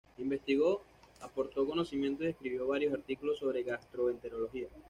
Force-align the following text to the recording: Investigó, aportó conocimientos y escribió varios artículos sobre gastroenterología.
Investigó, 0.17 0.81
aportó 1.19 1.67
conocimientos 1.67 2.25
y 2.25 2.29
escribió 2.31 2.65
varios 2.65 2.91
artículos 2.91 3.37
sobre 3.37 3.61
gastroenterología. 3.61 4.67